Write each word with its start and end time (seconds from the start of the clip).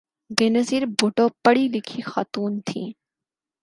بینظیر 0.37 0.83
بھٹو 0.99 1.25
پڑھی 1.43 1.67
لکھی 1.73 2.01
خاتون 2.09 2.51
تھیں۔ 2.67 2.87